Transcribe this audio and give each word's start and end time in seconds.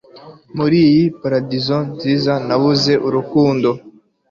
muri 0.57 0.77
iyi 0.89 1.03
paradizo 1.19 1.77
nziza 1.95 2.33
nabuze 2.47 2.93
urukundo 3.07 3.69